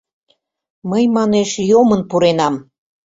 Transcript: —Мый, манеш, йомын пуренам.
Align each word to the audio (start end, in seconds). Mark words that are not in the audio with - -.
—Мый, 0.89 1.03
манеш, 1.15 1.49
йомын 1.69 2.01
пуренам. 2.09 2.55